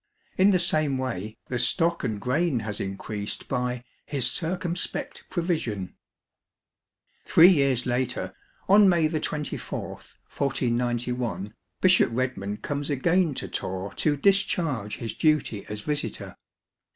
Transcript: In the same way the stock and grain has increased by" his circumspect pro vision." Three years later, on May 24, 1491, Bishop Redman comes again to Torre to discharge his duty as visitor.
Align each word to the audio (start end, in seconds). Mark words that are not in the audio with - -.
In 0.35 0.49
the 0.49 0.57
same 0.57 0.97
way 0.97 1.37
the 1.47 1.59
stock 1.59 2.03
and 2.03 2.19
grain 2.19 2.61
has 2.61 2.79
increased 2.79 3.47
by" 3.47 3.83
his 4.07 4.25
circumspect 4.31 5.23
pro 5.29 5.43
vision." 5.43 5.93
Three 7.27 7.49
years 7.49 7.85
later, 7.85 8.33
on 8.67 8.89
May 8.89 9.07
24, 9.07 9.87
1491, 9.91 11.53
Bishop 11.81 12.09
Redman 12.11 12.57
comes 12.57 12.89
again 12.89 13.35
to 13.35 13.47
Torre 13.47 13.93
to 13.97 14.17
discharge 14.17 14.97
his 14.97 15.13
duty 15.13 15.67
as 15.67 15.81
visitor. 15.81 16.35